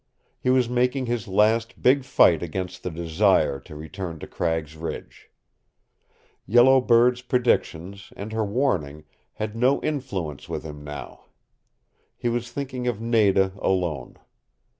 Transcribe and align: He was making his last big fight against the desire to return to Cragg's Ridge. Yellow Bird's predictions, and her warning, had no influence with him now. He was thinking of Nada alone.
He 0.39 0.49
was 0.49 0.67
making 0.67 1.05
his 1.05 1.27
last 1.27 1.79
big 1.79 2.03
fight 2.03 2.41
against 2.41 2.81
the 2.81 2.89
desire 2.89 3.59
to 3.59 3.75
return 3.75 4.17
to 4.17 4.25
Cragg's 4.25 4.75
Ridge. 4.75 5.29
Yellow 6.47 6.81
Bird's 6.81 7.21
predictions, 7.21 8.11
and 8.15 8.33
her 8.33 8.43
warning, 8.43 9.03
had 9.33 9.55
no 9.55 9.79
influence 9.83 10.49
with 10.49 10.63
him 10.63 10.83
now. 10.83 11.25
He 12.17 12.29
was 12.29 12.51
thinking 12.51 12.87
of 12.87 12.99
Nada 12.99 13.53
alone. 13.61 14.15